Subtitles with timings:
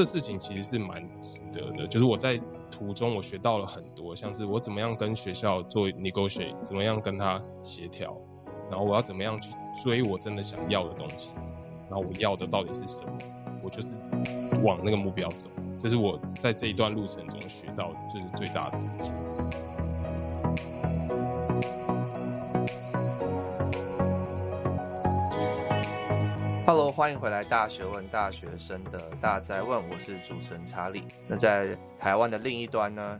[0.00, 1.86] 这事情其实是蛮值得的。
[1.86, 2.40] 就是我在
[2.70, 8.16] 途中我学到了很多，像是我怎么样跟学校做 negotiate，怎么样跟他协调，
[8.70, 9.52] 然后我要怎么样去
[9.84, 11.32] 追我真的想要的东西，
[11.90, 13.12] 然后我要的到底是什么，
[13.62, 13.88] 我就是
[14.64, 15.50] 往那个目标走。
[15.78, 19.12] 这是我在这一段路程中学到就是最大的事情。
[26.72, 31.02] Hello，欢迎回来《大学问》大学生的大哉问，我是主持人查理。
[31.26, 33.18] 那在台湾的另一端呢，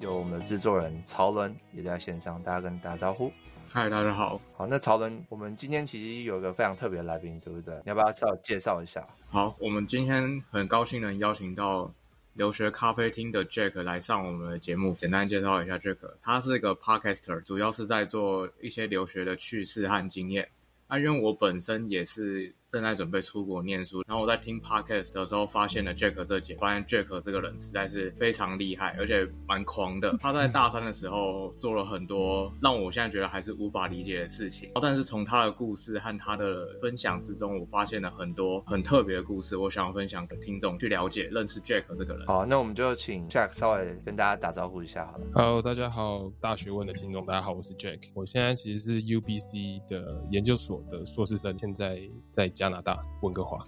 [0.00, 3.32] 有我们的制作人曹伦也在线上，大家跟大家招呼。
[3.68, 4.40] 嗨，大家好。
[4.56, 7.76] 好，那曹伦，我们今天其实有一个非常特别的来宾，对不对？
[7.76, 9.06] 你要不要稍微介绍一下？
[9.28, 11.94] 好，我们今天很高兴能邀请到
[12.32, 14.92] 留学咖啡厅的 Jack 来上我们的节目。
[14.94, 20.48] 简单介绍一下 Jack，他是一个 Podcaster，主要是在做一些留学的趣事和经验。
[20.88, 22.52] 啊，因为我本身也是。
[22.70, 30.14] 正在准备出国念书，然后我在听 podcast 的时候发现了 Jack 这节，发现 Jack 这个人实在是非常厉害，而且蛮狂的。
[30.18, 42.26] 他在大三的时候做了很多让我现在觉得还是无法理解的事情，但是从他的故事和他的分享之中，我发现了很多很特别的故事，我想要分享给听众去了解、认识 Jack 这个人。
[42.26, 45.26] 好，那我们就请 Jack 稍微跟大家打招呼一下好了。
[45.32, 51.98] Hello，大家好，大学问的听众，大家好，我是 Jack，我现在其实是 UBC 的研究所的硕士生，现在
[52.30, 53.64] 在加拿大温哥华，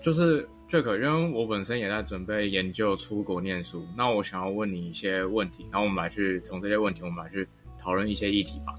[0.00, 7.46] 就是 Jack，因为我本身也在准备研究出国念书，那我想要问你一些问题，然后我们来去从这些问题，我们来去
[7.78, 8.74] 讨论一些议题吧。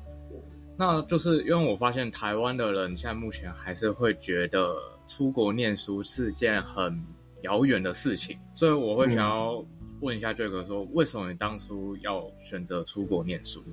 [0.79, 4.75] 那就是因为我发现台湾的人现在目前还是会觉得
[5.07, 6.99] 出国念书是件很
[7.43, 9.63] 遥远的事情，所以我会想要
[9.99, 13.63] 问一下 Jack 说，为什么你当初要选择出国念书？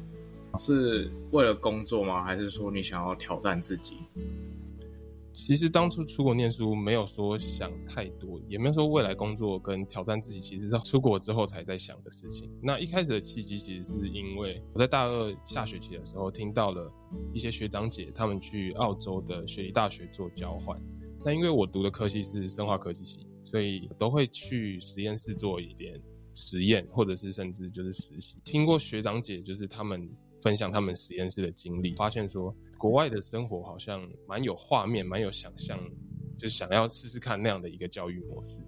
[0.60, 2.24] 是为了工作吗？
[2.24, 3.96] 还是说你想要挑战自己？
[5.38, 12.50] 其实当初出国念书没有说想太多，也没有说未来工作跟挑战自己，其实是出国之后才在想的事情。
[12.60, 16.92] 那一开始的契机其实是因为我在大二下学期的时候听到了
[17.32, 20.78] 一些学长姐他们去澳洲的雪梨大学做交换。
[21.24, 25.98] 那因为我读的科系是生化科技系，所以都会去实验室做一点
[26.34, 28.38] 实验，或者是甚至就是实习。
[28.44, 30.10] 听过学长姐就是他们
[30.42, 32.54] 分享他们实验室的经历，发现说。
[32.78, 35.76] 国外的生活好像蛮有画面，蛮有想象，
[36.38, 38.62] 就想要试试看那样的一个教育模式。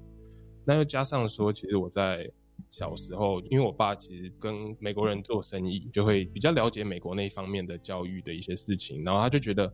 [0.64, 2.28] 那又加上说，其实我在
[2.70, 9.04] 小时候，因为我爸其实跟美国人做生意，就会比较了解美国那一方面的教育的一些事情。
[9.04, 9.72] 然后他就觉得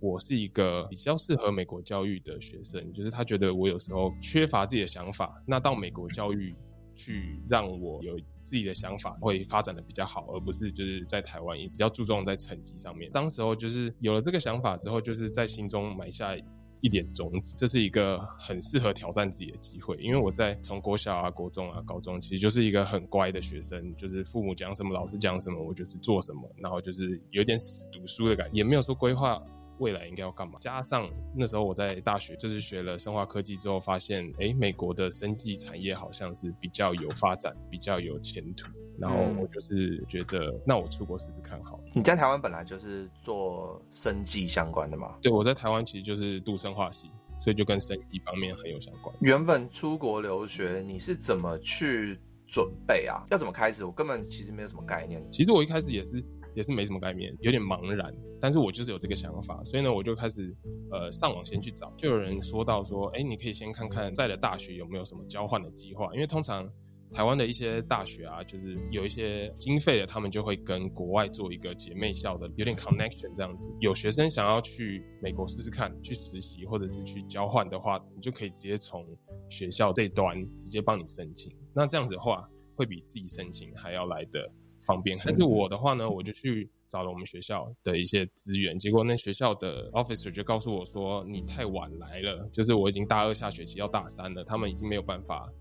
[0.00, 6.52] 我是一个比较适合美国教育的学生，就是他觉得我有时候缺乏自己的想法，那到美国教育
[6.96, 8.18] 去让我有。
[8.46, 13.10] 自己的想法会发展的比较好，而不是就是在台湾也比较注重在成绩上面。
[13.10, 16.36] 当时候就是有了这个想法之后，就是在心中埋下
[16.80, 19.96] 一点种子，这是一个很适合挑战自己的机会。
[19.96, 29.42] 因为我在从国小啊、国中啊、高中，其实就是一个很乖的学生，就是父母讲什么、老师讲什么，我就是做什么，然后就是有点死读书的感觉，也没有说规划。
[29.78, 30.58] 未来应该要干嘛？
[30.60, 38.66] 加上那时候我在大学就是学了生化科技之后，发现哎，美国的生技产业好像是比较有发展， 比较有前途。
[38.98, 41.84] 然后我就是觉得，那我出国试试看好了。
[41.94, 45.14] 你在台湾本来就是做生技相关的吗？
[45.20, 49.14] 对，我在台湾其实就是读生化系，所以就跟生技方面很有相关。
[49.20, 53.22] 原本出国留学，你是怎么去准备啊？
[53.30, 53.84] 要怎么开始？
[53.84, 55.22] 我根本其实没有什么概念。
[55.30, 56.24] 其实我一开始也是。
[56.56, 60.52] 也是没什么概念，有点茫然，但是我就是有这个想法，所以呢，我就开始
[60.90, 66.66] 呃上网先去找，就有人说到说，哎，你可以先看看在的大学有没有什么交换的计划，因为通常
[67.12, 73.68] 台湾的一些大学啊，就是有一些经费的，他们就会跟国外做一个姐妹校的，有点 connection 这样子。
[73.78, 79.06] 有学生想要去美国试试看，去实习或者是去交换的话，你就可以直接从
[79.50, 84.50] 学校这端直接帮你申请，那这样子的话，会比自己申请还要来的。
[84.86, 95.52] 方便，但是我的话呢，我就去找了我们学校的一些资源，结果那学校的 officer 就告诉我说，你太晚来了，就是我已经大二下学期要大三了，他们已经没有办法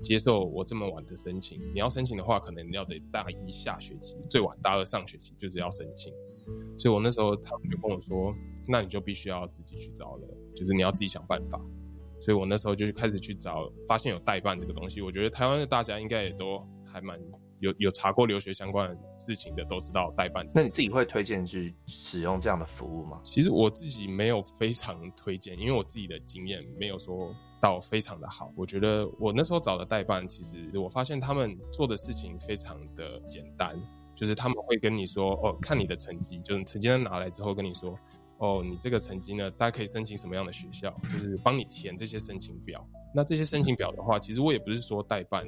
[0.00, 1.60] 接受我这么晚的申请。
[1.74, 6.12] 你要申请的话，可能你要得大一下学期，最晚大二上学期就是要申请。
[6.78, 8.32] 所以我那时候他们就跟我说，
[8.68, 11.60] 那你就必须要自己去找了，就是你要自己想办法。
[12.20, 15.00] 所以我那时候就开始去找，发现有代办这个东西。
[15.02, 17.18] 我觉得台湾的大家应该也都还蛮。
[17.62, 20.44] 有有查过留学相关的事情的都知道代办。
[20.52, 23.20] 那你自己会推荐去使用这样的服务吗？
[23.22, 28.48] 其实我自己没有非常推荐，因为我自己的经验没有说到非常的好。
[28.56, 33.80] 我觉得我那时候找的代办，其实我发现他们做的事情非常的简单，
[34.12, 37.96] 就是他们会跟你说，哦，看你的成绩，就是成绩单拿来之后跟你说，
[38.38, 42.84] 哦，你这个成绩呢，大家可以申请什么样的学校，就是帮你填这些申请表。
[43.14, 45.46] 那这些申请表的话，其实我也不是说代办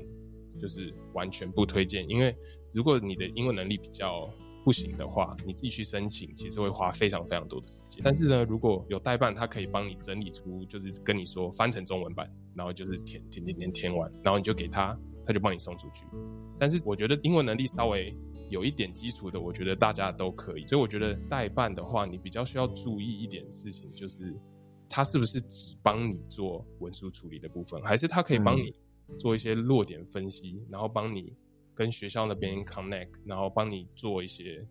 [0.61, 2.37] 就是完全不推荐，因为
[2.73, 4.29] 如果你的英文能力比较
[4.65, 8.01] 不行的话，你自己去申请，其实会花非常非常多的时间。
[8.03, 16.07] 但是呢，如果有代办，他可以帮你整理出，就是跟你说翻成中文版，然后就是填填填填填完，然后你就给他，他就帮你送出去。
[16.59, 18.17] 但是我觉得英文能力稍微
[18.49, 20.65] 有一点基础的，我觉得大家都可以。
[20.65, 24.35] 所以我觉得代办的话，你比较需要注意一点事情，就是
[24.89, 28.73] 他是不是只帮你做文书处理的部分，还是他可以帮你
[29.19, 31.33] 做一些落点分析，然后帮你
[31.75, 34.67] 跟学校那边 connect，然后帮你做一些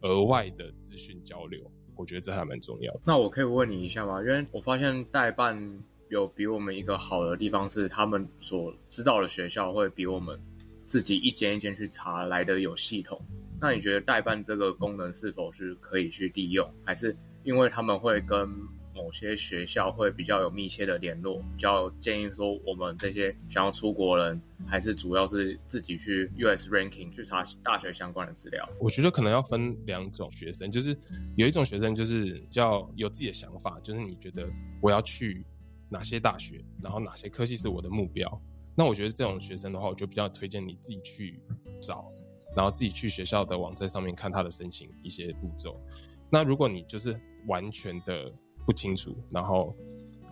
[0.00, 1.70] 额外的资讯交流。
[1.94, 3.00] 我觉得这还蛮重要的。
[3.04, 4.20] 那我可以问你一下吗？
[4.20, 10.40] 因为我发现代办有比我们一个好的地方是，他们所知道的学校会比我们。
[10.88, 13.20] 自己一间一间去查来的有系统，
[13.60, 18.48] 那你觉得代办这个功能是否是可以去利用，还是因为他们会跟
[18.96, 28.66] 某些学校会比较有密切的联络，比较建议说我们这些想要出国人，还是主要是自己去 US Ranking 去查大学相关的资料？
[28.80, 30.96] 我觉得可能要分两种学生，就是
[31.36, 34.48] 有一种学生就是比较有自己的想法，就是你觉得
[34.80, 35.44] 我要去
[35.90, 38.42] 哪些大学，然后哪些科系是我的目标。
[38.74, 41.38] 那我觉得这种学生的话，我就比较推荐你自己去
[41.80, 42.10] 找，
[42.56, 45.80] 然后自己去学校的网站上面看他的申请一些步骤。
[46.28, 48.32] 那如果你就是完全的
[48.66, 49.74] 不清楚，然后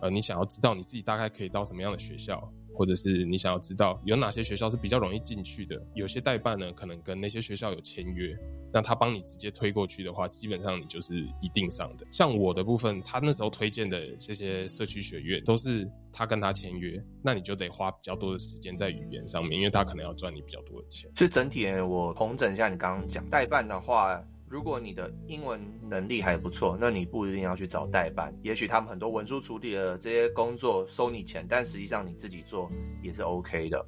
[0.01, 2.47] 呃，你想要知道你自己大概可以到什么样的学校。
[2.77, 8.37] 或者是你想要知道有哪些学校是比较容易进去的，有些代办呢，可能跟那些学校有签约，
[8.69, 12.05] 那他帮你直接推过去的话，基本上你就是一定上的。
[12.11, 21.09] 像我的部分，他那时候推荐的这些社区学院都是他跟他签约，那你就得花比较多的时间在语言上面，因为他可能要赚你比较多的钱。
[21.15, 24.21] 所以整体我统整一下你刚刚讲代办的话。
[24.47, 25.59] 如果你的英文
[25.89, 28.33] 能力还不错，那你不一定要去找代办。
[28.43, 32.69] 也许他们很多文书处理的这些工作收你钱，但实际上你自己做
[33.01, 33.85] 也是 OK 的。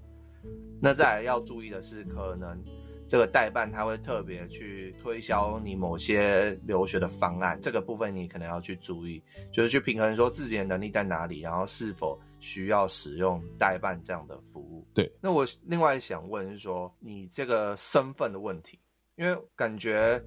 [0.82, 2.62] 那再来要注意的是，可能
[3.08, 9.22] 这个代办他会特别去推销你某些留学的方案，这个部分你可能要去注意，
[9.52, 14.86] 就是去平衡说自己的能力在哪里，然后是否需要使用代办这样的服务。
[14.94, 15.12] 对。
[15.22, 18.80] 那我另外想问是说，你这个身份的问题。
[19.18, 20.24] 因为感觉，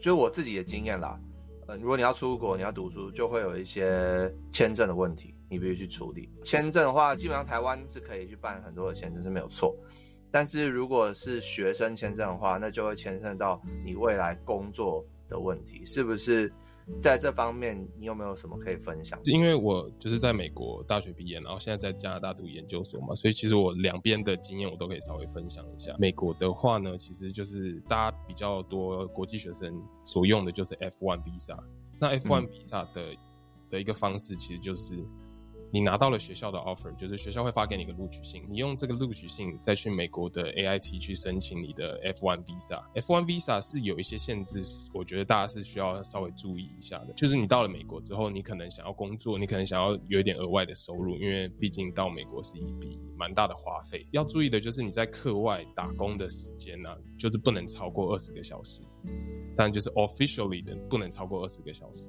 [0.00, 1.18] 就我自己的经验啦，
[1.68, 6.28] 呃，如果你要出国，你要读书，就会有一些签证的问题，你必须去处理。
[6.42, 9.76] 签证的话，基本上台湾是可以去办很多的签证是没有错，
[10.28, 16.52] 但是如果是学生签证的话，那就会牵涉到你未来工作的问题，是不是？
[17.00, 19.18] 在这方面，你有没有什么可以分享？
[19.24, 25.94] 因为我就是在美国大学毕业，然后现在在加拿大读研究所嘛，所以其实我两边的经验我都可以稍微分享一下。
[25.98, 31.58] 美国的话呢，其实就是大家比较多国际学生所用的就是 F1 Visa。
[32.00, 33.16] 那 F1 Visa 的、嗯、
[33.70, 35.04] 的一个方式，其实就是。
[35.72, 42.82] 你拿到了学校的 offer，就是学校会发给你一个录取信，你用这个录取信再去美国的 AIT 去申请你的 F1 visa。
[42.94, 44.64] F1 visa 是有一些限制，
[44.94, 47.12] 我觉得大家是需要稍微注意一下的。
[47.14, 54.06] 就是你到了美国之后，你可能想要工作，你可能想要有一点额外的收入，因为毕竟到美国是一笔蛮大的花费。
[54.12, 58.80] 要注意的就是你在课外打工的时间呢、啊，就是不能超过二十个小时，
[59.56, 62.08] 但就是 officially 的不能超过二十个小时。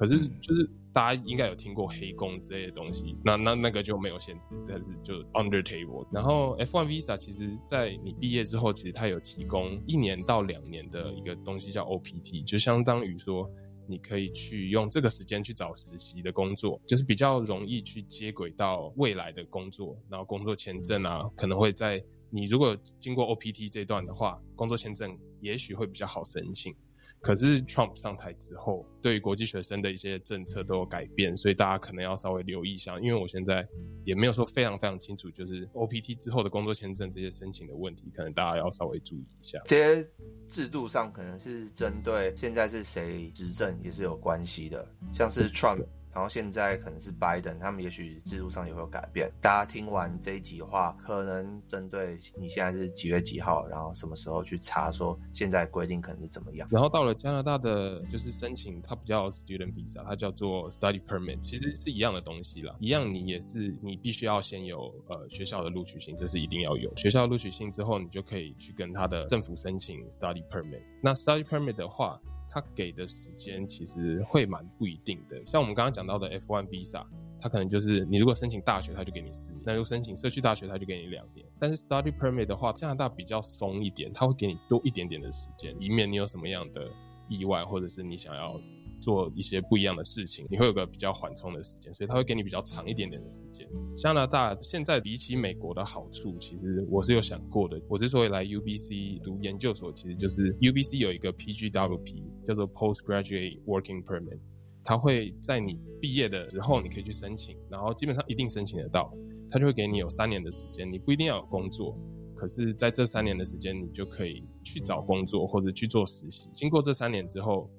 [0.00, 6.06] 可是，就是大家应该有听过黑工之类的东西，那那那个就没有限制，但是就 under table。
[6.10, 13.46] 然后 F1 Visa 其实在你毕业之后，其实它有提供一年到两年的一个东西叫 OPT，就相当于说
[13.86, 26.74] 你可以去用这个时间去找实习的工作，就是比较容易去接轨到未来的工作，然后工作签证啊，可能会在你如果经过 OPT 这段的话，工作签证也许会比较好申请。
[27.22, 32.98] 可是 Trump 上台之后，对于国际学生的一些政策都有改变，所以大家可能要稍微留意一下。
[32.98, 33.66] 因为我现在
[34.04, 39.60] 也没有说非常非常清楚，就是 OPT 之后的工作签证这些申请的问题，可能大家要稍微注意一下。
[39.66, 40.08] 这些
[40.48, 45.84] 制度上可能是针对现在是谁执政也是有关系的，像是 Trump。
[46.12, 49.30] 然后现在可能是拜登，他们也许制度上也会有改变。
[49.40, 56.68] 大家听完这一集的话，可能针对你现在是几月几号，然后什么时候去查说现在规定可能是怎么样。
[56.70, 62.74] 然后到了加拿大的就是申请，它不叫 student visa，它叫做 study permit，其实是一样的东西啦。
[62.80, 66.94] 一样，你也是你必须要先有呃学校的录取信，这是一定要有。
[66.96, 70.82] 学校录取信之后，你就可以去跟他的政府申请 study permit。
[71.02, 77.06] 那 study permit 的话，他给的时间其实会蛮不一定的，像我们刚刚讲到的 F1 Visa，
[77.40, 81.46] 他可能就是你如果申请大学，他就给你四年；那如果申请社区大学，他就给你两年。
[81.58, 86.90] 但是 Study Permit 的话，加拿大比较松一点，他会给你多一点点的时间，以免你有什么样的
[87.28, 88.60] 意外，或者是你想要
[89.00, 93.66] 做一些不一样的事情，你会有个比较缓冲的时间，所以他会给你比较长一点点的时间。
[93.96, 97.80] 加拿大现在比起美国的好处，其实我是有想过的。
[97.88, 104.38] 我之所以来 UBC 读研究所，其实就是 UBC 有一个 PGWP 叫做 Postgraduate Working Permit，
[104.84, 109.12] 它会在你毕业的时候你可以去申请，然后基本上一定申请得到，
[109.50, 111.98] 它就会给你有三年的时间，你不一定要有工作。
[112.36, 116.48] 可是，在这三年的时间，你就可以去找工作或者去做实习。
[116.54, 117.70] 经过这三年之后，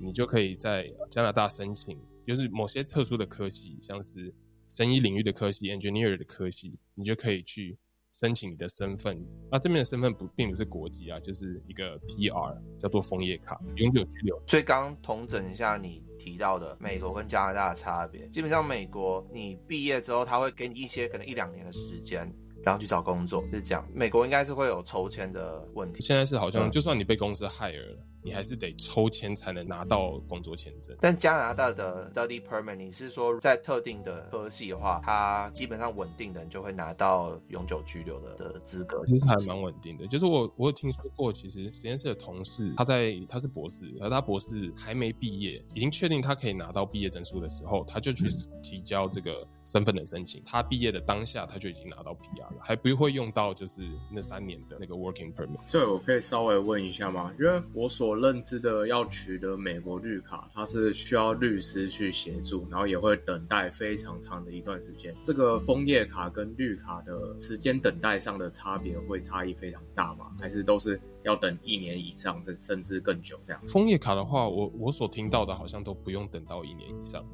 [0.00, 4.32] 你就可以在加拿大申请，就是某些特殊的科系，像是
[4.68, 7.76] 生医领域的科系、engineer 的科系，你就可以去
[8.12, 9.18] 申请你的身份。
[9.50, 14.40] 那这边的身份不并不是国籍啊，就是一个 PR，叫做枫叶卡，永久居留。
[14.46, 22.32] 所以刚统整一下你提到的美国跟加拿大的差别，基本上美国你毕业之后，他会给你一些可能一两年的时间。
[22.64, 23.88] 然后去找工作，是这样。
[23.94, 26.02] 美国应该是会有抽签的问题。
[26.02, 28.04] 现在是好像，就算你被公司 hire 了。
[28.28, 30.94] 你还是得抽签才能拿到工作签证。
[31.00, 39.02] 但加拿大的 study permit，你是说在特定的科系的话，它基本上稳定的，你就会拿到永久居留的的资格。
[39.06, 40.06] 其实还蛮稳定的。
[40.06, 48.28] 就是我我有听说过，其实实验室的同事他在他是博士，而他博士还没毕业，已经确定他可以拿到毕业证书的时候，他就去
[48.62, 50.42] 提交这个身份的申请。
[50.44, 53.80] 他毕业的当下，他就已经拿到 PR 了，还不会用到就是
[54.10, 55.58] 那三年的那个 working permit。
[55.70, 57.32] 对，我可以稍微问一下吗？
[57.38, 65.14] 因为我所我认知的要取得美国绿卡，它是需要律师去协助，然后也会等待非常长的一段时间。
[65.22, 70.26] 这个枫叶卡跟绿卡的时间等待上的差别会差异非常大吗？
[70.38, 73.62] 还是都是要等一年以上，甚甚至更久这样？
[73.68, 77.24] 枫叶卡的话，我我所听到的好像都不用等到一年以上，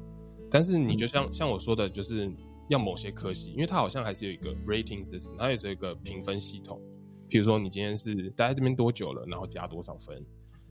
[0.49, 2.31] 但是你就像像我说的，就是
[2.67, 6.81] 要某些科系，因为它好像还是有一个 rating system，它有这个评分系统。
[7.27, 10.23] 比如说你今天是待在这边多久了，然后加多少分？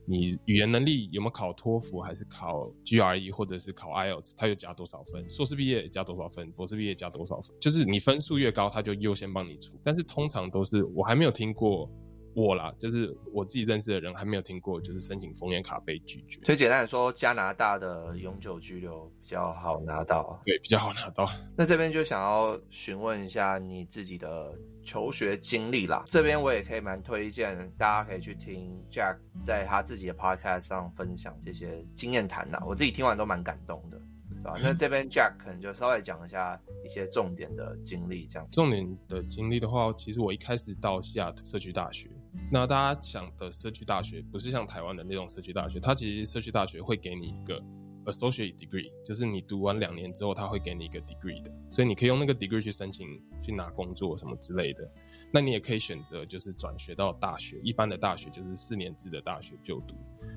[0.06, 4.32] 你语言能力有没有考托福，还是考 GRE，或者是考 IELTS？
[4.36, 5.28] 它又加多少分？
[5.28, 6.50] 硕士毕业加多少分？
[6.52, 7.56] 博士毕业加多少分？
[7.60, 9.78] 就是你分数越高，它就优先帮你出。
[9.82, 11.90] 但是通常都是我还没有听过。
[12.34, 16.40] 我啦，就是我自己认识的人还没有听过，就是申请枫叶卡被拒绝。
[16.44, 21.28] 所以简单来说，加拿大的永久居留比较好拿到，对，比较好拿到。
[21.56, 26.04] 那这边就想要询问一下你自己的求学经历啦。
[26.06, 32.58] 这边我也可以蛮推荐，大家可以去听 Jack 在他自己的 Podcast 上分享这些经验谈呐。
[32.66, 34.00] 我自己听完都蛮感动的。
[34.44, 38.48] 啊，那这边 Jack 可能就稍微讲一下一些重点的经历，这样。
[38.52, 42.10] 重点的经历的话，其实我一开始到西雅图社区大学。
[42.52, 47.62] 那大家想的社区大学，不是像台湾的那种社区大学，它其实社区大学会给你一个
[48.06, 53.06] associate degree，就是你读完两年之后，它会给你一个 degree 的，所以你可以用那个 degree 去申请
[53.42, 54.86] 去拿工作什么之类的。
[55.32, 59.94] 那你也可以选择就是转学到大学，一般的大学就是四年制的大学就读，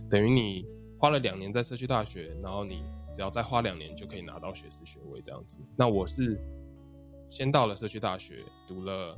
[0.09, 0.65] 等于你
[0.97, 2.83] 花了两年在社区大学，然后你。
[3.17, 5.57] 只要再花两年就可以拿到学士学位这样子。
[5.75, 6.39] 那我是
[7.31, 9.17] 先到了社区大学读了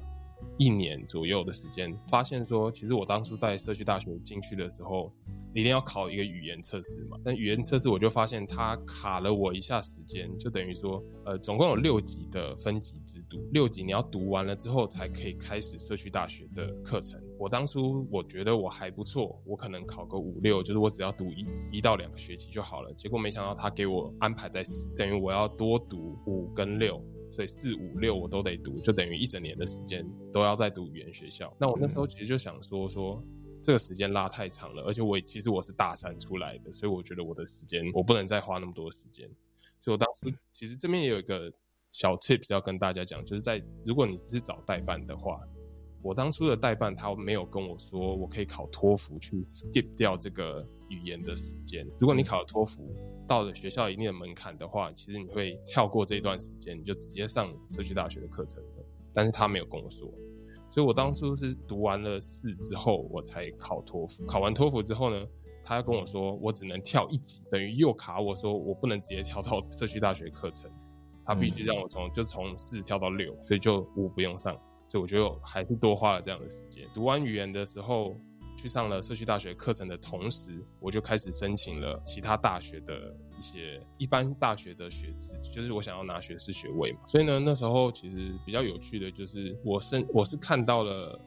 [0.58, 5.12] 一年左右的时间，发现说，其实我当初在社区大学进去的时候，
[5.54, 7.18] 一定要考一个语言测试嘛。
[7.24, 17.22] 但语言测试我就发现它卡了我一下时间，就等于说，呃，总共有六级的分级制度，六级你要读完了之后才可以开始社区大学的课程。
[17.38, 22.94] 我当初我觉得我还不错，我可能考个五六，就是我只要读一一到两个学期就好了。
[22.94, 27.02] 结果没想到他给我安排在四，等于我要多读五跟六。
[27.32, 30.04] 所以四五六我都得读，就等于一整年的时间
[30.34, 31.56] 都要在读语言学校。
[31.60, 33.24] 那我那时候其实就想说，说
[33.62, 39.30] 这个时间拉太长了，而且我其实我是大三出来的，所以我觉得我的时间我不能再花那么多时间。
[39.80, 41.52] 所以我当初其实这边也有一个
[41.92, 45.40] 小 tips 要跟大家讲，就是在如果你是找代办的话。
[46.02, 51.86] 我当初的代办，他没有跟我说我可以考托福去 skip 掉这个语言的时间。
[52.00, 52.96] 如果你考了托福，
[53.28, 58.86] 到了学校一定的门槛的话，其实你会跳过这一段时间，你就直接上社区大学的课程了。
[59.14, 60.10] 但是他没有跟我说，
[60.72, 64.26] 所以我当初是读完了四之后，我才考托福。
[64.26, 65.26] 考完托福之后呢，
[65.64, 70.70] 他跟我说我只能跳一级，等于又卡我说我不能直接跳到社区大学课程，
[71.26, 74.56] 他必须让我从就从四跳到六，所以就五不用上。
[74.88, 76.88] 所以我觉得还是多花了这样的时间。
[76.94, 78.16] 读完语言的时候，
[78.60, 87.00] 去上了社区大学课程的同时，我就开始申请了其他大学的一些一般大学的学制，就是我想要拿学士学位嘛。
[87.08, 91.18] 所以呢，那时候其实比较有趣的就是我申我是看到了，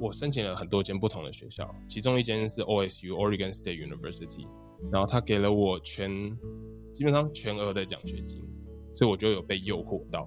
[0.00, 4.48] 我申请了很多间不同的学校，其中一间是 OSU Oregon State University，
[4.90, 6.36] 然后他给了我全
[6.92, 8.42] 基本上全额的奖学金，
[8.96, 10.26] 所以我就有被诱惑到。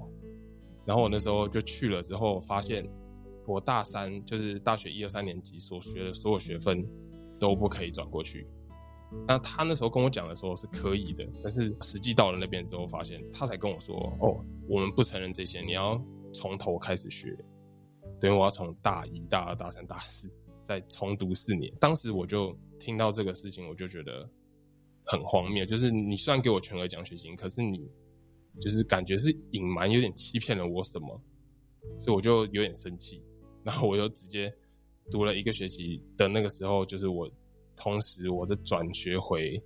[0.85, 2.89] 然后我那时候就去了之后，发现
[3.47, 6.85] 我大三就是大学一二三年级所学的所有学分
[7.39, 8.45] 都不可以转过去，
[9.25, 15.99] 那他那时候跟我讲的时候是可以的，但是实际到了那边之后，发现他才跟我说：“哦，我们不承认这些，你要
[16.33, 17.37] 从头开始学。”
[18.19, 20.29] 等于，我要从大一、大二、大三、大四
[20.63, 21.73] 再重读四年。
[21.79, 24.27] 当时我就听到这个事情，我就觉得
[25.05, 25.63] 很荒谬。
[25.63, 27.89] 就是你虽然给我全额奖学金，可是你
[28.59, 31.21] 就是感觉是隐瞒，有点欺骗了我什么，
[31.99, 33.23] 所以我就有点生气。
[33.67, 34.51] 然后我就直接
[35.11, 37.29] 读了一个学期的那个时候，就是我。
[37.79, 39.61] 同时，我在转学回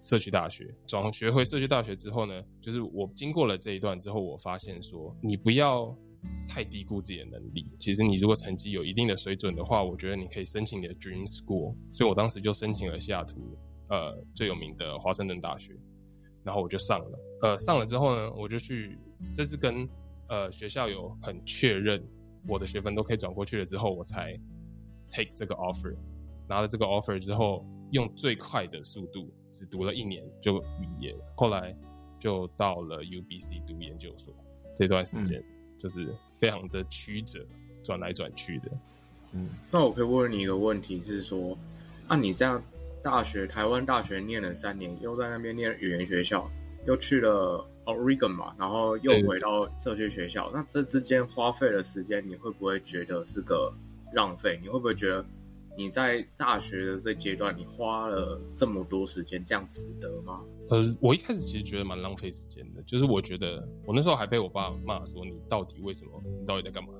[0.00, 0.74] 社区大学。
[0.86, 5.94] 转学回社区大学之后呢，就是我经过了这一段之后，我发现说，你不要
[6.48, 7.66] 太低估自己的能力。
[7.78, 11.76] 其实，你如果成绩有一定的水准的话，我觉得你可以申请你的 Dream School。
[11.92, 13.58] 所以我当时就申请了西雅图
[13.90, 15.76] 呃最有名的华盛顿大学，
[16.42, 17.18] 然后我就上了。
[17.42, 18.98] 呃，上了之后呢，我就去，
[19.34, 19.86] 这是跟
[20.30, 22.02] 呃学校有很确认
[22.46, 24.38] 我的学分都可以转过去了之后，我才
[25.08, 25.94] take 这个 offer。
[26.48, 31.20] 拿了这个 offer 之后，用最快的速度，只读了一年就毕业了。
[31.36, 31.76] 后来
[32.18, 34.34] 就到了 UBC 读研究所，
[34.74, 35.40] 这段时间
[35.78, 37.46] 就是非常的曲折，
[37.84, 38.70] 转来转去的。
[39.32, 41.56] 嗯，那我可以问你一个问题，是说，
[42.08, 42.60] 那、啊、你这样
[43.00, 46.50] 大学台湾大学念了三年，又在那边念语言学校，
[46.84, 53.72] 又去了 Oregon 嘛，然后又回到社区学校，那这之间花费的时间，你会不会觉得是个
[54.14, 54.58] 浪费？
[54.62, 55.24] 你会不会觉得？
[55.78, 60.42] 你在大学的这阶段，你花了这么多时间，这样值得吗？
[60.68, 66.22] 呃，我一开始其实觉得蛮浪费时间的，就是我觉得我那时候还被我爸骂说，你到底为什么？
[66.38, 66.92] 你到底在干嘛？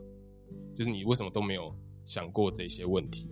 [0.75, 1.75] 就是你为什么都没有
[2.07, 3.29] 想过这些问题？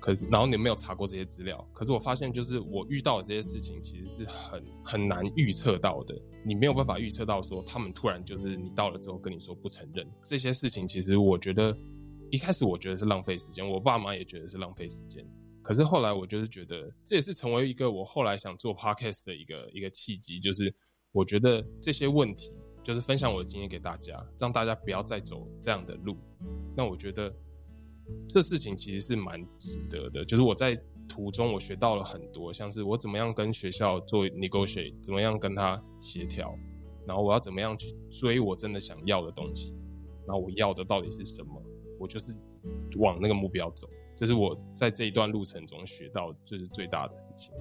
[0.00, 1.64] 可是，然后你没有查过这些资料。
[1.72, 6.20] 可是我发现，就是我遇到的这些事情，其实是很很难预测到的。
[6.44, 10.88] 你没有办法预测到说，他们突然就是你到了之后跟你说不承认这些事情。
[10.88, 11.76] 其实我觉得。
[12.32, 15.26] 一开始我觉得是浪费时间，我爸妈也觉得是浪费时间。
[15.64, 20.72] 可是后来我就是觉得，这也是成为一个我后来想做 podcast 的一个一个契机，就是
[21.10, 22.52] 我觉得这些问题，
[22.84, 26.16] 就是分享我的经验给大家，让大家不要再走这样的路。
[26.76, 27.34] 那我觉得
[28.28, 36.54] 这事情其实是蛮值得的，就是我在途中我学到了很多，像是我怎么样跟学校做 negotiate，怎么样跟他协调，
[37.06, 39.74] 然后我要怎么样去追我真的想要的东西，
[40.26, 41.62] 然后我要的到底是什么。
[41.98, 42.32] 我就是
[42.96, 47.52] 往那个目标走，这是我在这一段路程中学到就是最大的事情。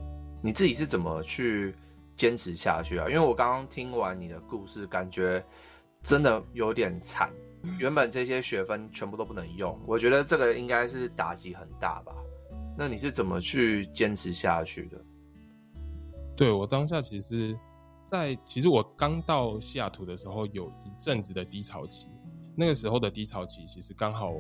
[0.42, 1.76] 你自己是怎么去
[2.16, 3.10] 坚持下去啊？
[3.10, 5.44] 因为我刚刚听完你的故事，感觉
[6.02, 7.34] 真的有点惨。
[7.80, 12.14] 原本这些学分全部都不能用，我觉得这个应该是打击很大吧？
[12.78, 14.98] 那你是怎么去坚持下去的？
[16.38, 17.58] 对，我当下其实，
[18.06, 22.08] 在其实我刚到西雅图的时候，有一阵子的低潮期。
[22.56, 24.34] 那个时候的低潮期，其实刚好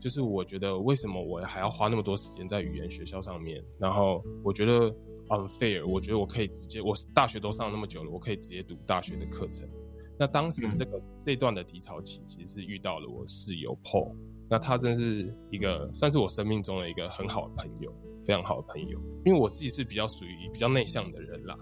[0.00, 3.62] 就是我觉得为什么我还要花那么多时间在语言学校上面？
[3.78, 4.94] 然后我觉得
[5.28, 9.68] unfair，我觉得我可以直接，我大学都上那么久了，我可以直接读大学的课程。
[10.18, 14.14] 那当时这个、嗯、这段的低潮期，其实是遇到了我室友 Paul，
[14.48, 17.92] 那他真是一个算是我生命中的一个很好的朋友，
[18.24, 18.98] 非常好的朋友。
[19.24, 21.58] 因为我自己是比较属于比较内向的人啦，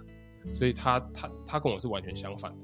[0.54, 2.58] 所以他他他跟我是完全相反的，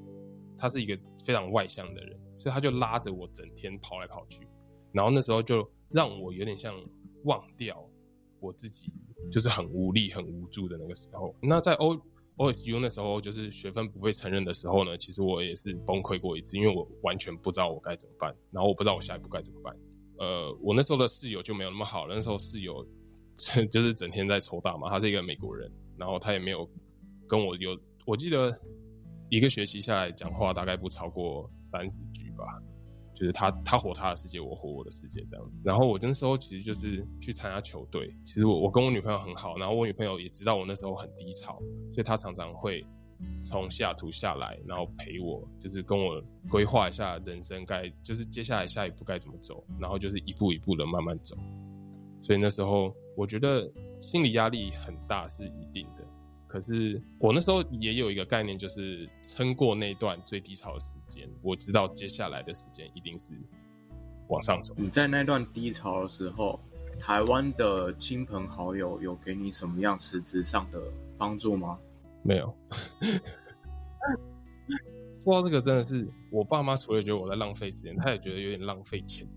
[0.59, 2.19] 他是一个非常外向的人。
[2.39, 4.47] 所以他就拉着我整天跑来跑去，
[4.93, 6.75] 然后那时候就让我有点像
[7.25, 7.83] 忘掉
[8.41, 8.93] 我自己，
[9.33, 11.35] 就是很无力、很无助的那个时候。
[11.41, 11.99] 那在 O
[12.37, 19.77] OSU 那时候，就是学分不被承认的时候呢，其实我也是崩溃过一次，因为我完全不知道我该怎么办，然后我不知道我下一步该怎么办。
[20.19, 22.87] 呃，我那时候的室友就没有那么好，那时候室友
[23.71, 26.69] 就是整天在抽大麻，他是一个美国人，然后他也没有
[27.27, 28.59] 跟我有，我记得
[29.29, 32.27] 一个学期下来讲话大概不超过三十句。
[32.37, 32.45] 吧，
[33.17, 35.51] 就是他他活他的世界，我活我的世界这样。
[35.65, 38.15] 然后我那时候其实就是去参加球队。
[38.27, 41.59] 其实我我跟我女朋友很好，然后我女朋友也知道我那时候很低潮，
[41.93, 42.85] 所以她常常会
[43.43, 51.35] 从西雅图下来，然后陪我，就是跟我规划一下人生该就是接下来下一步该怎么走，然后就是一步一步的慢慢走。
[52.23, 53.67] 所以那时候我觉得
[54.03, 56.05] 心理压力很大是一定的。
[56.57, 63.33] 可是我那时候也有一个概念，就是撑过那段最低潮的时间，我知道接下来的时间一定是
[64.29, 64.73] 往上走。
[64.79, 66.59] 你在那段低潮的时候，
[66.99, 70.81] 台湾的亲朋好友有给你什么样实质上的
[71.19, 71.79] 帮助吗？
[72.23, 72.57] 没有。
[75.15, 79.29] 说到这个，真的是我爸妈除了觉得我在浪费时间，他也觉得有点浪费钱。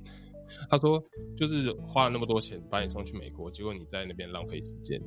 [0.70, 1.04] 他说，
[1.36, 5.02] 就是花了那么多钱把你送去美国，结果你在那边浪费时间。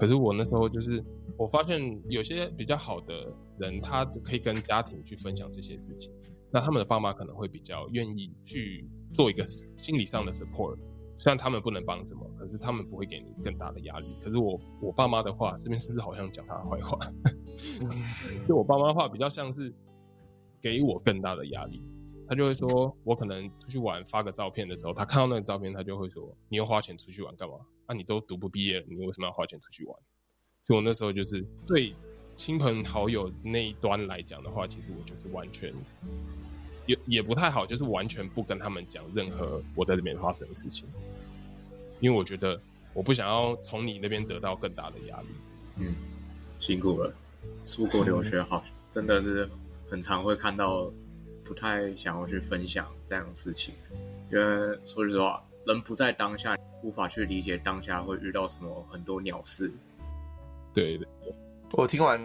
[0.00, 1.04] 可是我那时候就是，
[1.36, 6.10] 我发现有些比较好的人，他可以跟家庭去分享这些事情，
[6.50, 9.44] 那他们的爸妈可能会比较愿意去做一个
[9.76, 10.78] 心理上的 support，
[11.18, 14.06] 虽然他们不能帮什么，可是他们不会给你更大的压力。
[14.24, 16.98] 可是我我爸妈的话，这边是不是好像讲他的坏话？
[18.48, 19.70] 就我爸妈的话比较像是
[20.62, 21.84] 给我更大的压力。
[22.30, 27.56] 他就会说，我可能出去玩发个照片的时候，他看到那个照片，他就会说：“你又花钱出去玩干嘛？
[27.86, 29.96] 啊，你都读不毕业，你为什么要花钱出去玩？”
[30.64, 31.92] 所以，我那时候就是对
[32.36, 35.74] 亲朋好友那一端来讲的话，其实我就是完全
[36.86, 40.88] 也也不太好，就是完全不跟他们讲任何我在这边发生的事情，
[41.98, 42.60] 因为我觉得
[42.94, 45.26] 我不想要从你那边得到更大的压力。
[45.78, 45.96] 嗯，
[46.60, 47.12] 辛苦了，
[47.66, 49.50] 出国留学好，真的是
[49.90, 50.92] 很常会看到。
[51.50, 53.74] 不太想要去分享这样的事情，
[54.30, 59.68] 因为说实话，人不在当下，无法去理解当下会遇到什么很多鸟事。
[60.72, 61.04] 对的，
[61.72, 62.20] 我听完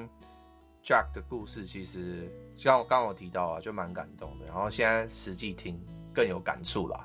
[0.84, 4.46] Jack 的故事，其实像我刚刚我提到啊，就蛮感动的。
[4.46, 5.76] 然后现在实际听
[6.14, 7.04] 更有感触啦。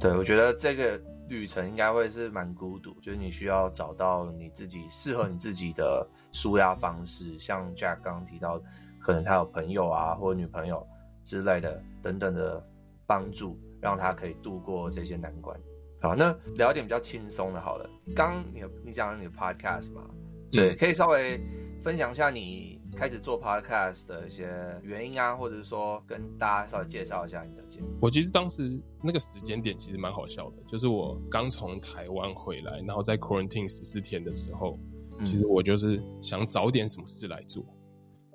[0.00, 7.38] 对，我觉得这个旅程应该会是蛮孤独，就是你需要找到你自己适合你自己的舒压方式。
[7.38, 8.60] 像 Jack 刚刚提到，
[8.98, 10.84] 可能他有朋友啊，或者女朋友。
[11.24, 12.64] 之类的等等的
[13.06, 15.58] 帮助，让他可以度过这些难关。
[16.00, 17.88] 好，那聊一点比较轻松的，好了。
[18.14, 20.02] 刚你你讲你的 podcast 嘛，
[20.50, 21.40] 对，可以稍微
[21.84, 27.86] 分享一下你开始做 podcast 的一些原因啊，或者是说跟大家稍微介绍一下你的节目。
[28.00, 34.76] 我其实当时那个时间点其实蛮好笑的，就是我刚从台湾回来，然后在 quarantine 十四天的时候，
[35.24, 37.64] 其实我就是想找点什么事来做。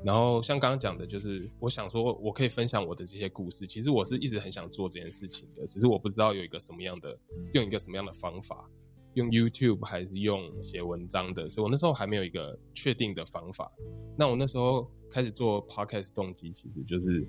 [0.06, 3.66] 然后像刚刚讲的，就是我想说，我可以分享我的这些故事。
[3.66, 7.18] 其实我是一直很想做这件事情的，只是我不知道有一个什么样的，
[7.54, 8.70] 用一个什么样的方法，
[9.16, 11.50] 用 YouTube 还是用写文章的。
[11.50, 13.72] 所以我那时候还没有一个确定的方法。
[14.16, 17.28] 那我那时候开始做 Podcast 动机，其实就是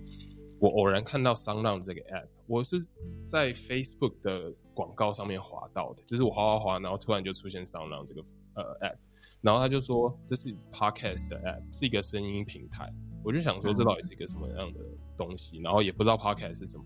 [0.61, 2.87] 我偶然看到 SoundOn 这个 App，我是
[3.27, 8.23] 在 Facebook 的广告上面滑到的，就是我滑滑滑，然后突然就出现 SoundOn 这个
[8.57, 8.99] 呃 App。
[9.41, 12.93] 然后他就说，这是 Podcast 的 App，是一个声音平台。
[13.25, 14.81] 我就想说，这到底是一个什么样的
[15.17, 15.59] 东西？
[15.59, 16.85] 然后也不知道 Podcast 是什么，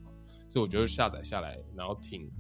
[0.49, 2.31] 所以我就下载下来，然后听。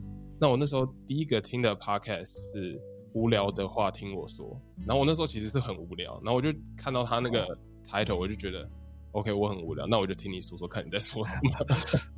[0.40, 2.80] 那我那时候第一个听的 Podcast 是
[3.12, 4.60] 无聊的话听我说。
[4.86, 7.46] 然后我那时候其实是很无聊，然后我就看到他那个
[7.84, 8.68] title，我就觉得
[9.12, 11.66] OK，我很无聊，那我就听你说说看你在说什么。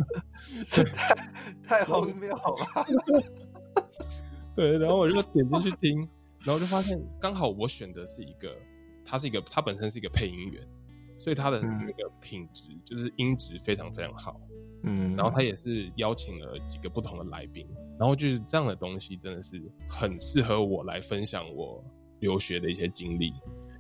[0.66, 1.14] 这太
[1.66, 2.42] 太荒谬了。
[4.54, 6.09] 对，然后我就点进去听。
[6.44, 8.54] 然后就发现，刚好我选的是一个，
[9.04, 10.62] 他是一个，他本身是一个配音员，
[11.18, 14.40] 所以他的那个品质就是音质非常非常好，
[14.83, 17.66] 嗯，然后他也是邀请了几个不同的来宾，
[17.98, 21.83] 然后就是这样的东西真的是很适合我来分享我
[22.20, 23.33] 留学的一些经历，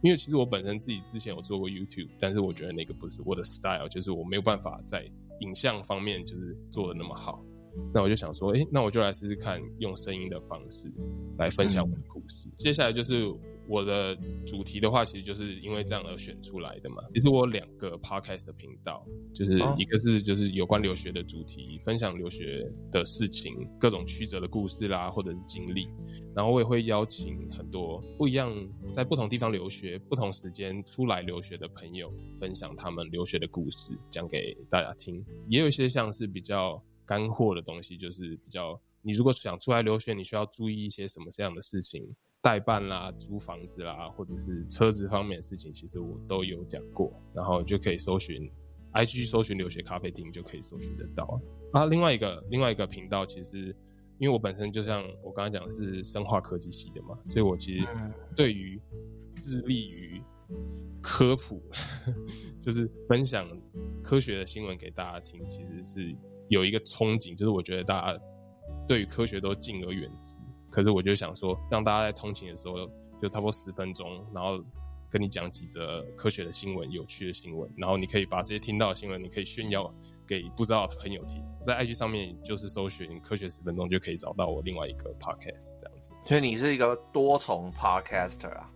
[0.02, 5.04] 因为其实我本身自己之前有做过 YouTube，但是我觉得那个不是我的 style，就是我没有办法在
[5.40, 7.44] 影像方面就是做的那么好。
[7.92, 10.90] 那我就想说，诶、欸，那我就来试试看用声音的方式
[11.38, 12.48] 来分享我的故事。
[12.48, 13.32] 嗯、接下来就是
[13.68, 17.02] 我的主题的话，其实就是因为这样而选出来的嘛。
[17.14, 25.88] 其实我有两个 podcast 的频道，就是一个是就是有关留学的主题，分享留学的事情，各种曲折的故事啦，或者是经历。
[26.34, 28.52] 然后我也会邀请很多不一样，
[28.92, 35.24] 在不同地方留学、不同时间出来留学的朋友，分享他们留学的故事，讲给大家听。
[35.48, 36.82] 也有一些像是比较。
[37.06, 42.06] 干货的东西就是比较，你如果想出来留学，你需要注意一些什么这样的事情，
[42.40, 48.50] 代办啦、租房子啦，或者是车子方面的事情，其实我都有讲过，然后就可以搜寻
[48.92, 51.40] ，IG 搜寻留学咖啡厅就可以搜寻得到。
[51.72, 53.74] 啊，另外一个另外一个频道，其实
[54.18, 57.86] 因为我本身就像我刚刚讲的是生化科技系的嘛，所以我其实
[58.36, 58.80] 对于
[59.36, 60.22] 致力于
[61.02, 61.60] 科普，
[62.60, 63.46] 就是分享
[64.02, 66.16] 科学的新闻给大家听，其实是。
[66.48, 68.20] 有一个憧憬，就是我觉得大家
[68.86, 70.36] 对于科学都敬而远之。
[70.70, 72.74] 可是我就想说，让大家在通勤的时候，
[73.22, 74.58] 就差不多十分钟，然后
[75.08, 79.88] 跟你讲几则科学的新闻、有趣的新闻，然后你可以把这些听到的新闻，你可以炫耀
[80.26, 81.40] 给不知道的朋友听。
[81.64, 86.12] 在 IG 上面就是搜寻“科学十分钟”，就可以找到我另外一个 podcast 这样子。
[86.24, 88.68] 所以你是一个多重 podcaster 啊？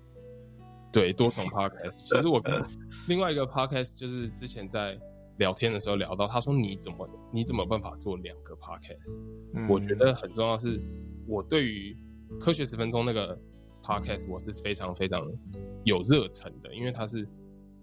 [0.92, 1.96] 对，多重 podcast。
[2.04, 2.40] 其实我
[3.08, 4.98] 另外一个 podcast 就是之前在。
[5.38, 9.22] 聊天的时候聊到，他说你怎么你怎么办法做两个 podcast？
[9.54, 10.80] 嗯，我觉得很重要是，
[11.26, 11.96] 我对于
[12.38, 13.38] 科学十分钟那个
[13.82, 15.26] podcast 我是非常非常
[15.84, 17.26] 有热忱的，因为它是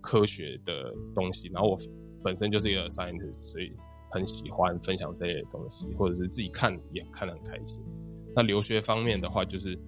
[0.02, 1.78] 科学的东西，然后我
[2.24, 3.74] 本身就是一个 scientist，所以
[4.12, 7.82] 很喜欢分享这些东西，或者是自己看也看得很开心。
[8.36, 9.80] 那留学方面的话，就是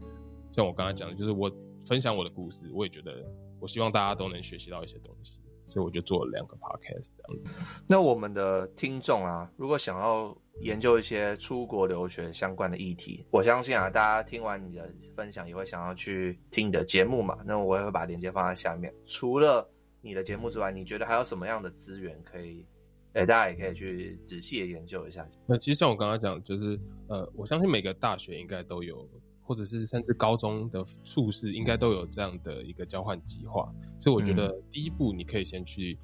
[0.53, 1.51] 像我刚才讲的，就是我
[1.85, 3.25] 分享我的故事，我也觉得
[3.59, 5.41] 我希望大家都能学习到一些东西。
[5.67, 7.51] 所以我就做了两个 podcast 这样子。
[7.87, 13.25] 那我们的听众啊，如果想要研究一些出国留学相关的议题。
[13.31, 17.37] 我相信啊，大家听完你的分享，也会想要去听你的节目嘛。
[17.45, 18.93] 那我也会把链接放在下面。
[19.05, 19.69] 除了
[20.01, 22.65] 你的节目之外，你觉得还有什么样的资源可以？
[23.13, 25.27] 哎，大家也可以去仔细的研究一下。
[25.47, 29.09] 那其实像我刚刚讲，就是呃，我相信每个大学应该都有，
[29.47, 33.73] 或者是甚至高中的硕士应该都有这样的一个交换计划。
[33.99, 35.97] 所以我觉得第一步，你可以先去。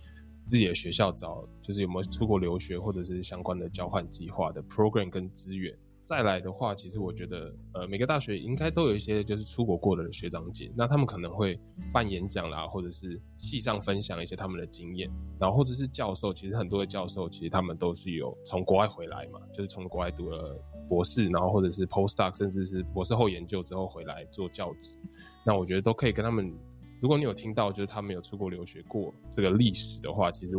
[0.46, 5.74] 自己的学校找，就是有没有出国留学或者是相关的交换计划的 program 跟资源。
[6.04, 11.58] 再来的话，其实我觉得，呃，每个大学应该都有一些就是出国过的学长姐，那他们可能会
[11.94, 24.92] 办演讲啦，或者是系上分享一些他们的经验，然后或者是教授，其实很多的教授其实他们都是有从国外回来嘛，就是从国外读了博士，然后或者是 postdoc，甚至是博士后研究之后回来做教职。
[25.46, 26.54] 那我觉得都可以跟他们。
[27.02, 30.56] 如果你有听到就是他们有出国留学过这个历史的话，其实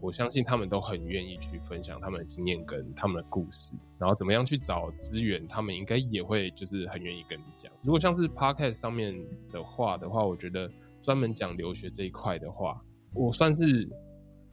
[0.00, 7.70] 我，相信他们都很愿意去分享他们的经验跟他们的故事，然后怎么样去找资源，他们应该也会就是很愿意跟你讲。
[7.82, 9.14] 如果像是 Podcast 上面
[9.52, 10.70] 的话的话，我觉得
[11.02, 12.82] 专门讲留学这一块的话，
[13.14, 13.88] 我算是。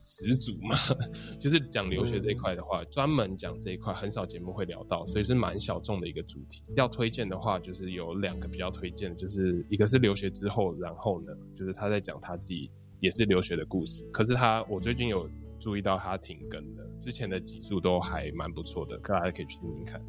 [0.00, 0.76] 始祖嘛，
[1.40, 6.62] 就是讲留学这一块的话，专门讲这一块很少节目会聊到，所以是蛮小众的一个主题。
[6.76, 14.04] 要推荐的话，就是有两个比较推荐，就是一个是留学之后，然后呢，就是他在讲他自己也是留学的故事。
[14.12, 20.00] 可是他，我最近有注意到他停更了，之前的几数都还蛮不错的，大家可以去听听看。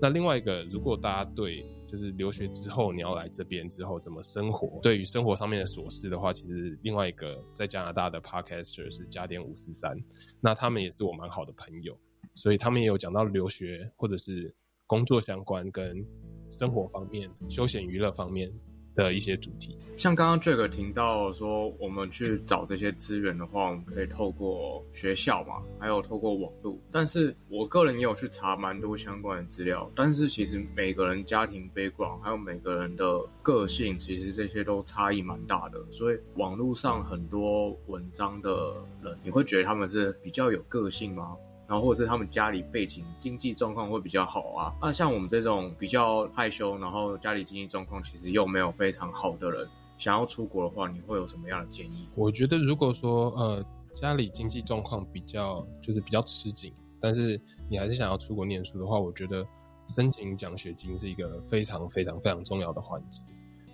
[0.00, 4.80] 那另外一个，如果大家对就是留学之后你要来这边之后怎么生活？
[4.82, 9.96] 对于生活上面的琐事的话，其实另外一个在加拿大的 podcaster 是加点五四三，
[10.40, 11.96] 那他们也是我蛮好的朋友，
[12.34, 14.52] 所以他们也有讲到留学或者是
[14.86, 16.04] 工作相关跟
[16.50, 18.50] 生活方面、休闲娱乐方面。
[18.94, 26.78] 的一些主题，像刚刚 Jack 提到说，我们去找这些资源的话，我们可以透过学校嘛，还有透过网络。
[26.92, 35.84] 但是我个人也有去查蛮多相关的资料，但是其实每个人家庭 background 还有每个人的个性，其实这些都差异蛮大的。
[35.90, 41.36] 所以网络上很多文章的人，你会觉得他们是比较有个性吗？
[41.66, 52.08] 然后或者是他们家里背景经济状况会比较好啊，那像我们这种比较害羞，然后家里经济状况其实又没有非常好的人，想要出国的话，你会有什么样的建议？
[52.14, 59.46] 我觉得如果说呃家里经济状况比较就是比较吃紧，但是你还是想要出国念书的话，我觉得
[59.88, 63.22] 申请奖学金是一个非常非常非常重要的环节。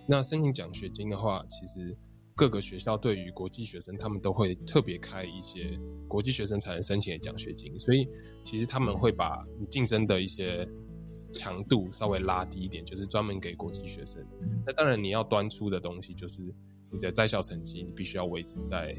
[0.07, 1.95] 那申请奖学金的话，其实。
[2.35, 8.07] 各个学校对于国际学生，他们都会特别开一些国际学生才能申请的奖学金，所以
[8.43, 10.67] 其实他们会把你晋升的一些
[11.31, 14.25] 强度稍微拉低一点，就是专门给国际学生。
[14.65, 16.41] 那当然你要端出的东西就是
[16.89, 18.95] 你的在校成绩，你必须要维持在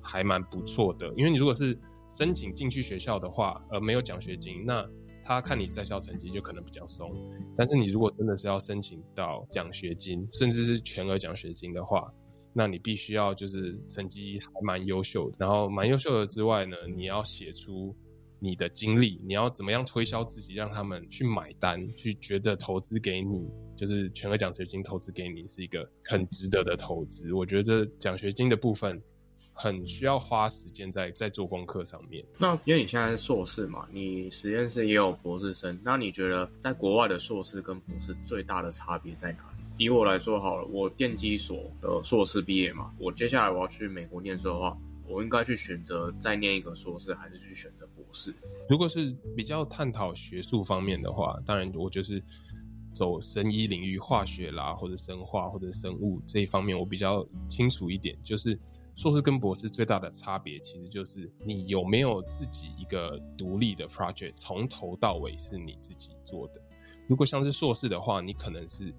[0.00, 1.08] 还蛮不错的。
[1.16, 1.78] 因为你如果是
[2.10, 4.86] 申请进去学校的话，而没有奖学金，那
[5.24, 7.10] 他看你在校成绩就可能比较松。
[7.56, 12.12] 但是你如果真的是要申请到奖学金，甚至是全额奖学金的话，
[12.52, 17.94] 那你必须要就是成绩还蛮优秀的，然后蛮优秀的之外呢，你要写出
[18.38, 27.32] 你的经历，你要怎么样推销自己，让他们去买单，去觉得投资给你，就是全额奖学金投资给你是一个很值得的投资。
[27.32, 29.00] 我觉得奖学金的部分
[29.54, 32.24] 很需要花时间在在做功课上面。
[32.36, 39.44] 那因为你现在是硕士嘛，你实验室也有博士生，那你觉得在国外的硕士跟博士最大的差别在哪？
[39.78, 44.76] 以我来说好了，我电机所的硕士毕业嘛，我接下来我要去美国念书的话，
[45.08, 48.32] 我应该去选择再念一个硕士，还是去选择博士？
[48.68, 52.22] 如果是比较探讨学术方面的话，当然我就是
[52.92, 58.16] 走生医领域，化学啦，或者生化或者生物这一方面，我比较清楚一点。
[58.22, 58.56] 就是
[58.94, 66.60] 硕士跟博士最大的差别，其实就是你有没有自己一个独立的 project，从头到尾是你自己做的。
[67.08, 68.94] 如果像是硕士的话，你可能是。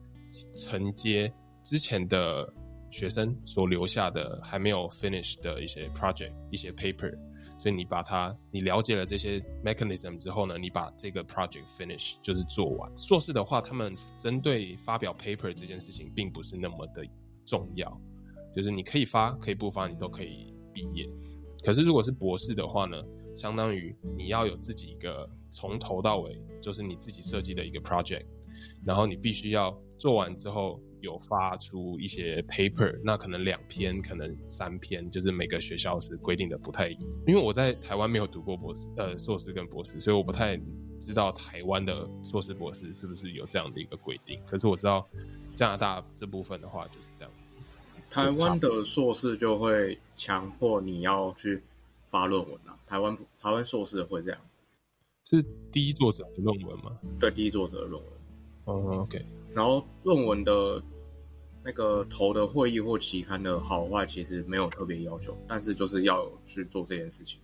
[0.56, 1.32] 承接
[1.64, 2.52] 之前的
[2.90, 7.12] 学生所留下的还没有 finish 的一些 project、一些 paper，
[7.58, 12.92] 所以你把它，你了解了这些 mechanism 之后呢，你把这个 project finish 就是做完。
[12.98, 17.04] 硕士的话，他们针对发表 paper 这件事情并不是那么的
[17.46, 18.00] 重要，
[18.56, 21.10] 就是你可以发，可以不发，你都可以毕业。
[21.64, 22.98] 可是如果是博士的话呢，
[23.34, 28.26] 相当于你要有自己一个从头到尾就是你自己设计的一个 project，
[28.86, 29.78] 然后你必须要。
[30.00, 37.04] 做完之后有发出一些 paper，那可能两篇，可能三篇，就是每个学校是规定的不太一样。
[37.26, 40.60] 因为我在台湾没有读过博士，呃，硕士跟博士，所以我不太
[41.00, 44.42] 知道台湾的硕士博士是不是有这样的一个规定。
[44.46, 45.08] 可是我知道
[45.56, 47.54] 加拿大这部分的话就是这样子。
[48.10, 51.64] 台湾的硕士就会强迫你要去
[52.10, 54.40] 发论文啊，台湾台湾硕士会这样。
[55.24, 55.42] 是
[55.72, 57.00] 第一作者的论文吗？
[57.22, 58.12] 对，第一作者的论文。
[58.66, 59.26] 哦、oh,，OK。
[59.54, 60.82] 然后论文的
[61.64, 67.40] 那个投的会议或期刊的好坏，其实没有特别要求，但是就是要去做这件事情。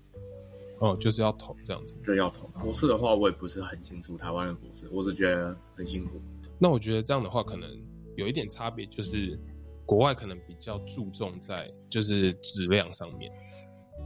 [0.79, 2.47] 哦，就是要投这样子，就要投。
[2.59, 6.21] 博士的话，我也不是很清楚台湾的博士，我只觉得很辛苦。
[6.57, 7.69] 那我觉得这样的话，可能
[8.15, 9.37] 有一点差别，就是
[9.85, 13.29] 国外可能比较注重在就是质量上面。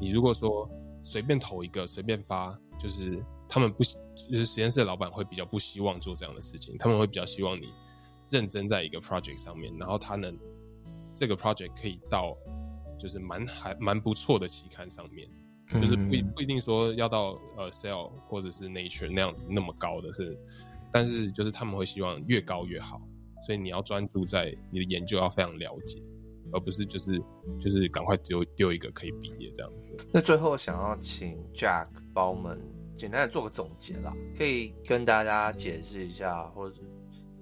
[0.02, 0.68] 你如果说
[1.04, 7.74] 随便投一个，随便发，就是他们不，就是实验室的老板会比较不希望做这样的事情，他们会比较希望你
[8.30, 10.38] 认真在一个 project 上面，然后他能
[11.16, 12.36] 这个 project 可以到
[13.00, 15.30] 就是蛮还蛮不错的期刊上面。
[15.80, 20.38] 就是不不一定说要到呃 Cell 或者是 Nature 那样子那么高的是，
[20.92, 23.02] 但是就是他们会希望越高越好，
[23.48, 26.00] 所以你要专注在你的研究要非常了解，
[26.54, 27.22] 而不是就是
[27.60, 29.96] 就是赶快丢丢一个可以毕业这样子。
[30.12, 32.60] 那最后想要请 Jack 帮我们
[32.96, 36.78] 简单的做个总结啦，可以跟大家解释一下，或者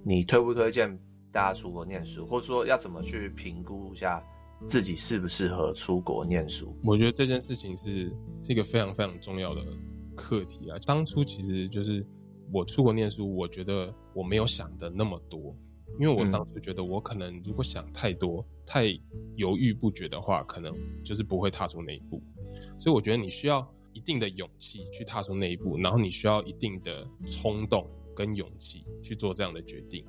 [0.04, 0.98] 你推不推荐
[1.32, 4.24] 大家出国念书，或者说要怎么去评估一下。
[4.68, 6.78] 自己适不适合出国念书？
[6.84, 9.62] 我觉得这件事情是是一个非常非常重要的
[10.16, 10.78] 课题啊。
[10.86, 12.06] 当初其实就是
[12.52, 15.56] 我出国念书，我觉得我没有想的那么多，
[16.00, 18.88] 因为我当时觉得我可能如果想太多、太
[19.36, 22.22] 犹豫不决的话，可能就是不会踏出那一步。
[22.80, 30.06] 所以我觉得你需要一定的勇气去踏出那一步，然后你需要一定的冲动跟勇气去做这样的决定。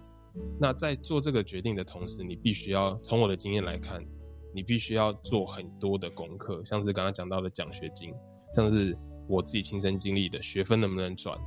[0.58, 4.04] 那在做这个决定的同时，你必须要从我的经验来看。
[4.54, 8.12] 你必须要做很多的功课，像是刚刚讲到的奖学金，
[8.54, 8.94] 像是
[9.26, 11.38] 我自己亲身经历的学分能不能转，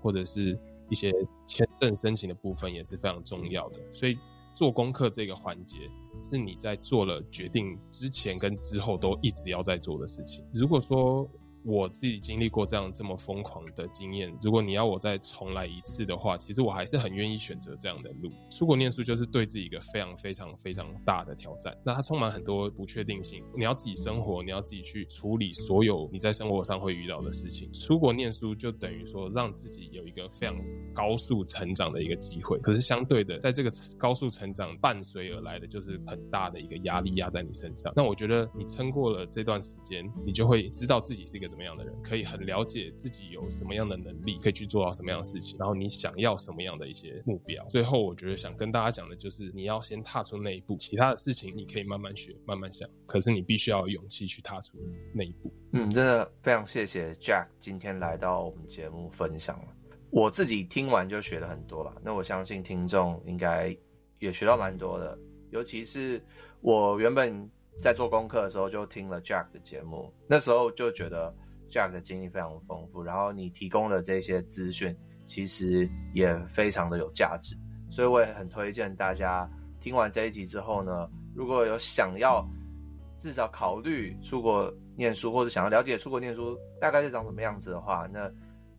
[0.00, 0.58] 或者是
[0.92, 1.10] 一些
[1.46, 3.80] 签证申请的部分也是非常重要的。
[3.94, 4.18] 所以
[4.54, 5.78] 做功课这个环节
[6.22, 10.44] 是你在做了决定之前跟之后都一直要在做的事情。
[10.52, 11.26] 如果说
[11.64, 18.28] 我自己经历过这样这么疯狂的经验，如果你要我再重来一次的话，其实我还是很愿意选择这样的路。
[18.50, 23.44] 出国念书就是对自己一个非常非常非常大的挑战，那它充满很多不确定性。
[23.56, 27.72] 你要自己生活，你要自己去处理所有你在生活上会遇到的事情。
[27.72, 30.56] 出国念书就等于说让自己有一个非常
[30.92, 37.92] 高速成长的一个机会，可是相对的，在这个高速成长伴随而来的就是很大的一个压力压在你身上。
[37.94, 41.51] 那我觉得你撑过了这段时间，你就会知道自己是一个。
[41.52, 47.62] 什么样的人可以很了解自己有什么样的能力，可以去做到什么样的事情，然后你想要什么样的一些目标。
[47.68, 52.88] 最后，我觉得想跟大家讲的就是，你要先踏出那一步，其他的事情你可以慢慢学、慢慢想。
[53.04, 54.78] 可是你必须要有勇气去踏出
[55.12, 55.52] 那一步。
[55.72, 59.68] 嗯，真的非常谢谢 Jack 今天来到我们节目分享了。
[60.08, 63.76] 我自己听完就学了很多了，那我相信听众应该
[64.20, 65.18] 也学到蛮多的。
[65.50, 66.24] 尤其是
[66.62, 67.46] 我原本
[67.82, 71.34] 在做功课的时候就听了 Jack 的节目，那时候就觉得。
[71.72, 77.56] Jack 的经历非常丰富，然后你提供的这些资讯其实也非常的有价值，
[77.90, 79.48] 所以我也很推荐大家
[79.80, 82.46] 听完这一集之后呢，如果有想要
[83.16, 88.30] 至少考虑出国念书，或者想要了解出国念书大概是长什么样子的话，那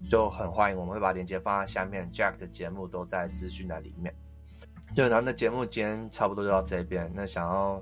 [0.10, 4.14] 就很欢迎，我们会把链接放在下面，Jack 的节目都在资讯栏里面。
[4.94, 7.82] 对，然后那节目今天差不多就到这边，那想要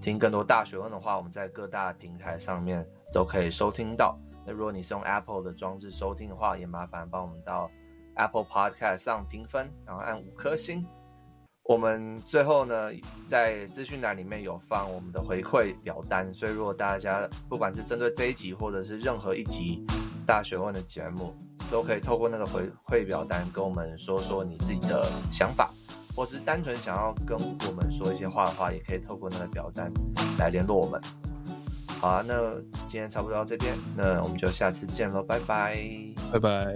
[0.00, 4.16] 听更多大学问的话，我们在各大平台上面都可以收听到。
[4.46, 7.70] 那如果你是用 Apple 的装置收听的话，也麻烦帮我们到
[8.14, 10.84] Apple Podcast 上评分，然后按五颗星。
[11.64, 12.90] 我们最后呢，
[13.28, 19.86] 在资讯栏里面有放我们的回馈表单，所以如果大家不管是针对这一集，或者是任何一集
[20.26, 21.32] 大学问的节目，
[21.70, 25.70] 都可以透过那个回馈表单跟我们说说你自己的想法，
[26.16, 29.88] 或是单纯想要跟我们说一些话的话，也可以透过那个表单
[30.40, 31.00] 来联络我们。
[32.02, 32.34] 好啊那
[32.88, 35.78] 今天差不多到这边那我们就下次见喽拜拜。
[36.32, 36.74] 拜拜。